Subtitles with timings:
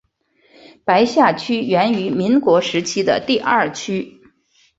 [0.83, 4.19] 白下区源于民国时期的第二区。